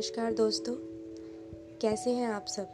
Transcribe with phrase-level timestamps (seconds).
[0.00, 0.74] नमस्कार दोस्तों।
[1.80, 2.68] कैसे हैं आप सब?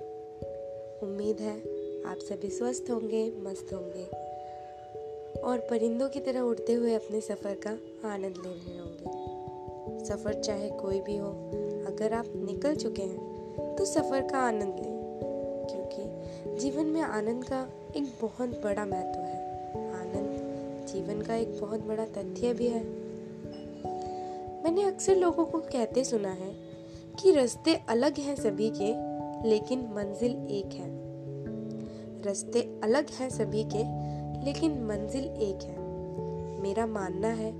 [1.03, 1.59] उम्मीद है
[2.05, 4.05] आप सभी स्वस्थ होंगे, मस्त होंगे।
[5.41, 7.71] और परिंदों की तरह उड़ते हुए अपने सफ़र का
[8.09, 11.31] आनंद ले रहे होंगे। सफ़र चाहे कोई भी हो,
[11.87, 15.19] अगर आप निकल चुके हैं तो सफ़र का आनंद लें।
[15.71, 16.05] क्योंकि
[16.57, 20.37] जीवन में आनंद का एक बहुत बड़ा महत्व है। आनंद
[20.87, 22.85] जीवन का एक बहुत बड़ा तथ्य भी है।
[24.65, 26.66] मैंने अक्सर लोगों को कहते सुना है
[27.21, 29.17] कि रास्ते अलग हैं सभी के,
[29.49, 30.89] लेकिन मंजिल एक है।
[32.23, 34.07] रास्ते अलग हैं सभी के,
[34.45, 35.79] लेकिन मंजिल एक है।
[36.63, 37.53] मेरा मानना है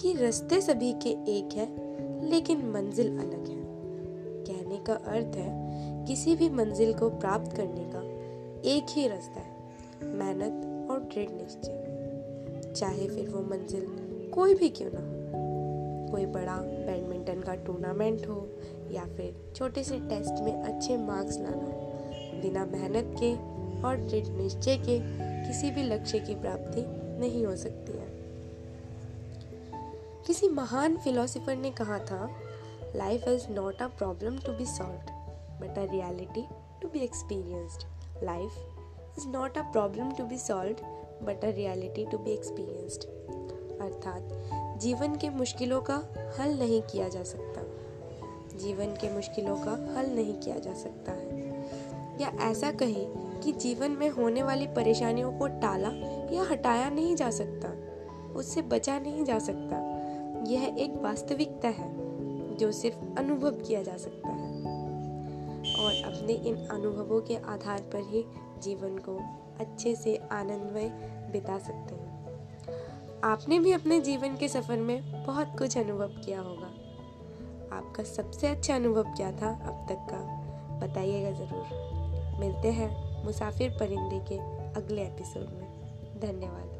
[0.00, 1.86] कि रास्ते सभी के एक है,
[2.30, 3.66] लेकिन मंजिल अलग है।
[4.44, 5.66] कहने का अर्थ है,
[6.04, 8.00] किसी भी मंजिल को प्राप्त करने का
[8.70, 9.56] एक ही रास्ता है,
[10.02, 11.86] मेहनत और दृढ़ निश्चय।
[12.76, 13.86] चाहे फिर वो मंजिल
[14.30, 15.15] कोई भी क्यों ना हो।
[16.10, 18.48] कोई बड़ा बैडमिंटन का टूर्नामेंट हो
[18.90, 23.32] या फिर छोटे से टेस्ट में अच्छे मार्क्स लाना, बिना मेहनत के
[23.82, 24.98] और दृढ़ निश्चय के
[25.48, 26.84] किसी भी लक्ष्य की प्राप्ति
[27.20, 28.14] नहीं हो सकती है।
[30.26, 32.28] किसी महान फिलोसोफर ने कहा था
[32.96, 35.12] life is not a problem to be solve
[35.60, 36.46] but a reality
[36.82, 37.86] to be experienced
[38.24, 38.50] life
[39.18, 40.76] is not a problem to be solve
[41.26, 43.04] but a reality to be experienced
[43.80, 46.02] अर्थात जीवन के मुश्किलों का
[46.38, 47.62] हल नहीं किया जा सकता।
[48.58, 51.50] जीवन के मुश्किलों का हल नहीं किया जा सकता है।
[52.20, 55.88] या ऐसा कहें कि जीवन में होने वाली परेशानियों को टाला
[56.34, 57.68] या हटाया नहीं जा सकता?
[58.34, 59.76] उससे बचा नहीं जा सकता।
[60.48, 61.94] यह एक वास्तविकता है,
[62.56, 64.46] जो सिर्फ़ अनुभव किया जा सकता है।
[65.76, 68.24] और अपने इन अनुभवों के आधार पर ही
[68.62, 69.20] जीवन को
[69.60, 70.88] अच्छे से आनंदमय
[71.32, 72.15] बिता सकते हैं।
[73.24, 76.66] आपने भी अपने जीवन के सफ़र में बहुत कुछ अनुभव किया होगा।
[77.76, 80.18] आपका सबसे अच्छा अनुभव क्या था अब तक का,
[80.78, 84.38] बताइएगा ज़रूर। मिलते हैं मुसाफिर परिंदे के
[84.80, 86.72] अगले एपिसोड में। धन्यवाद।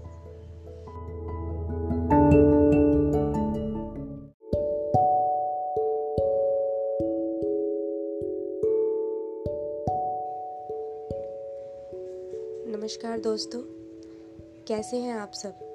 [12.76, 13.60] नमस्कार दोस्तों,
[14.66, 15.65] कैसे हैं आप सब?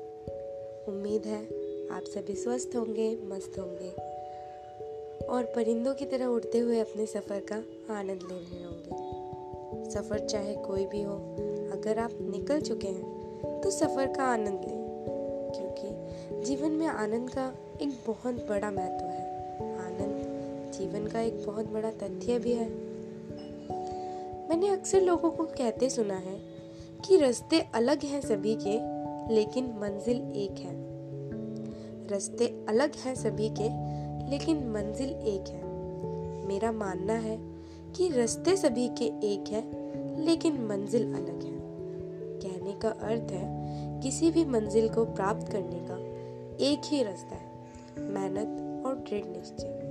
[0.87, 1.43] उम्मीद है
[1.89, 3.89] आप सभी स्वस्थ होंगे, मस्त होंगे।
[5.25, 7.55] और परिंदों की तरह उड़ते हुए अपने सफ़र का
[7.93, 11.15] आनंद ले रहे होंगे। सफ़र चाहे कोई भी हो,
[11.71, 14.81] अगर आप निकल चुके हैं तो सफ़र का आनंद लें।
[15.55, 15.89] क्योंकि
[16.45, 19.49] जीवन में आनंद का एक बहुत बड़ा महत्व है।
[19.79, 20.21] आनंद
[20.73, 22.69] जीवन का एक बहुत बड़ा तथ्य भी है।
[24.49, 26.39] मैंने अक्सर लोगों को कहते सुना है
[27.07, 28.90] कि रास्ते अलग हैं सभी के
[29.31, 30.73] लेकिन मंजिल एक है।
[32.07, 33.91] रास्ते अलग हैं सभी के,
[34.31, 35.63] लेकिन मंजिल एक है।
[36.47, 37.37] मेरा मानना है
[37.95, 39.63] कि रास्ते सभी के एक है,
[40.25, 41.61] लेकिन मंजिल अलग है।
[42.39, 43.61] कहने का अर्थ है,
[44.01, 45.95] किसी भी मंजिल को प्राप्त करने का
[46.65, 47.51] एक ही रास्ता है,
[48.09, 49.81] मेहनत और दृढ़ निश्चय।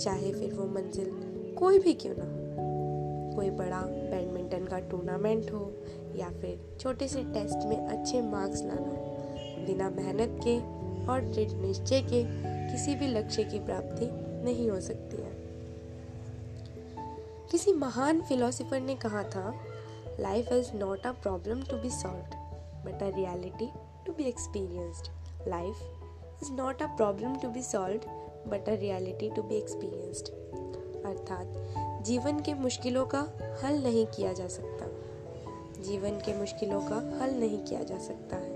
[0.00, 1.10] चाहे फिर वो मंजिल
[1.54, 2.40] कोई भी क्यों ना हो।
[3.36, 5.72] कोई बड़ा बैडमिंटन का टूर्नामेंट हो
[6.16, 10.58] या फिर छोटे से टेस्ट में अच्छे मार्क्स लाना। बिना मेहनत के
[11.06, 12.24] और दृढ़ निश्चय के
[12.72, 14.08] किसी भी लक्ष्य की प्राप्ति
[14.44, 15.38] नहीं हो सकती है।
[17.50, 19.54] किसी महान फिलोसोफर ने कहा था
[20.20, 22.36] life is not a problem to be solve
[22.86, 23.70] but a reality
[24.06, 25.08] to be experienced
[25.48, 25.74] life
[26.42, 28.00] is not a problem to be solve
[28.50, 30.28] but a reality to be experienced
[31.06, 33.20] अर्थात जीवन के मुश्किलों का
[33.64, 34.86] हल नहीं किया जा सकता।
[35.80, 38.50] जीवन के मुश्किलों का हल नहीं किया जा सकता है।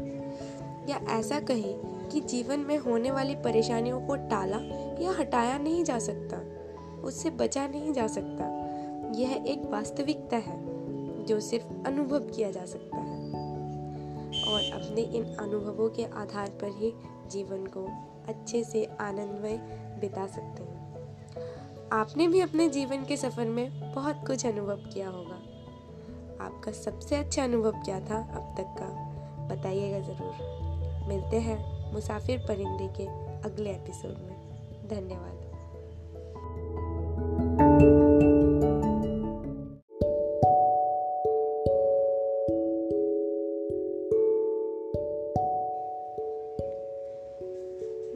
[0.91, 4.59] या ऐसा कहें कि जीवन में होने वाली परेशानियों को टाला
[5.03, 6.39] या हटाया नहीं जा सकता,
[7.03, 8.45] उससे बचा नहीं जा सकता,
[9.17, 10.75] यह एक वास्तविकता है
[11.25, 13.15] जो सिर्फ़ अनुभव किया जा सकता है।
[14.45, 16.95] और अपने इन अनुभवों के आधार पर ही
[17.31, 17.89] जीवन को
[18.29, 19.57] अच्छे से आनंदमय
[20.01, 20.85] बिता सकते हैं।
[21.93, 25.54] आपने भी अपने जीवन के सफ़र में बहुत कुछ अनुभव किया होगा।
[26.45, 28.89] आपका सबसे अच्छा अनुभव क्या था अब तक का?
[29.55, 33.07] बताइएगा ज़रूर। मिलते हैं मुसाफिर परिंदे के
[33.49, 35.41] अगले एपिसोड में। धन्यवाद।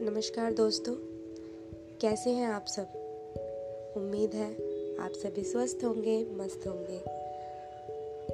[0.09, 0.93] नमस्कार दोस्तों,
[2.01, 2.87] कैसे हैं आप सब?
[3.97, 4.51] उम्मीद है
[4.99, 7.28] आप सभी स्वस्थ होंगे, मस्त होंगे।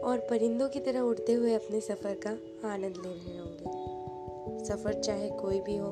[0.06, 2.30] और परिंदों की तरह उड़ते हुए अपने सफ़र का
[2.68, 5.88] आनंद ले रहे होंगे। सफ़र चाहे कोई भी हो,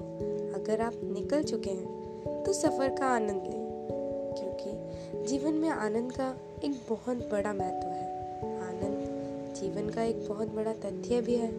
[0.56, 3.64] अगर आप निकल चुके हैं तो सफ़र का आनंद लें,
[4.38, 6.28] क्योंकि जीवन में आनंद का
[6.64, 11.52] एक बहुत बड़ा महत्व है। आनंद जीवन का एक बहुत बड़ा तथ्य भी है।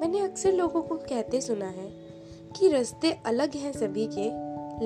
[0.00, 1.90] मैंने अक्सर लोगों को कहते सुना है
[2.58, 4.28] कि रास्ते अलग हैं सभी के,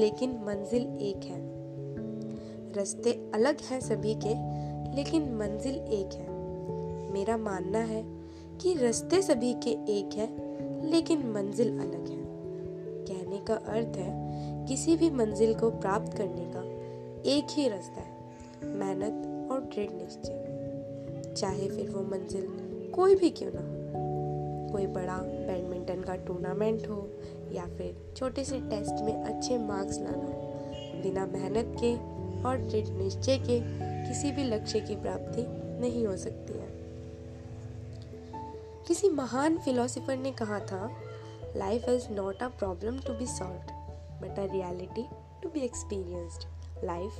[0.01, 1.41] लेकिन मंजिल एक है।
[2.77, 4.35] रास्ते अलग हैं सभी के
[4.97, 6.37] लेकिन मंजिल एक है।
[7.13, 8.05] मेरा मानना है
[8.61, 10.47] कि रास्ते सभी के एक है,
[10.91, 12.27] लेकिन मंजिल अलग है।
[13.05, 14.27] कहने का अर्थ है,
[14.67, 16.63] किसी भी मंजिल को प्राप्त करने का
[17.31, 18.17] एक ही रास्ता है,
[18.77, 20.43] मेहनत और दृढ़ निश्चय।
[21.37, 22.47] चाहे फिर वो मंजिल
[22.91, 23.77] कोई भी क्यों ना हो।
[24.73, 27.11] कोई बड़ा बैडमिंटन का टूर्नामेंट हो,
[27.53, 30.53] या फिर छोटे से टेस्ट में अच्छे मार्क्स लाना हो।
[31.03, 31.95] बिना मेहनत के
[32.43, 35.47] और दृढ़ निश्चय के किसी भी लक्ष्य की प्राप्ति
[35.81, 36.87] नहीं हो सकती है।
[38.87, 40.91] किसी महान फिलोसोफर ने कहा था
[41.57, 43.61] life is not a problem to be solve
[44.23, 45.09] but a reality
[45.43, 46.43] to be experienced
[46.85, 47.13] life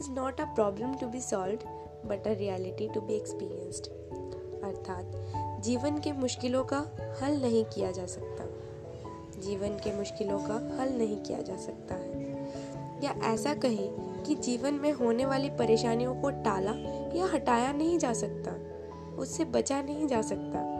[0.00, 1.56] is not a problem to be solve
[2.08, 3.86] but a reality to be experienced
[4.64, 5.12] अर्थात,
[5.62, 6.78] जीवन के मुश्किलों का
[7.22, 8.44] हल नहीं किया जा सकता।
[9.40, 12.32] जीवन के मुश्किलों का हल नहीं किया जा सकता है।
[13.04, 16.72] या ऐसा कहें कि जीवन में होने वाली परेशानियों को टाला
[17.18, 18.52] या हटाया नहीं जा सकता,
[19.16, 20.78] उससे बचा नहीं जा सकता।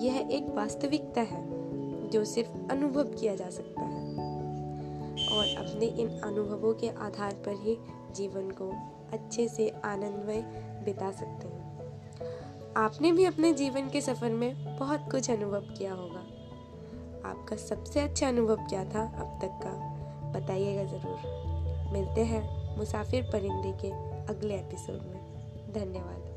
[0.00, 1.46] यह एक वास्तविकता है,
[2.10, 3.98] जो सिर्फ़ अनुभव किया जा सकता है।
[5.28, 7.78] और अपने इन अनुभवों के आधार पर ही
[8.14, 8.72] जीवन को
[9.12, 10.40] अच्छे से आनंदमय
[10.84, 11.68] बिता सकते हैं।
[12.76, 16.24] आपने भी अपने जीवन के सफ़र में बहुत कुछ अनुभव किया होगा।
[17.28, 19.70] आपका सबसे अच्छा अनुभव क्या था अब तक का,
[20.40, 21.38] बताइएगा ज़रूर।
[21.92, 23.90] मिलते हैं। मुसाफिर परिंदे के
[24.32, 25.20] अगले एपिसोड में।
[25.72, 26.27] धन्यवाद।